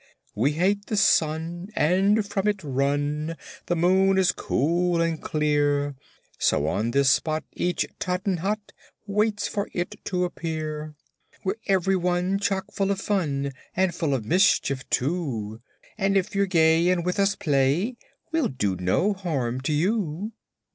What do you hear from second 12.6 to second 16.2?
full of fun, And full of mischief, too; But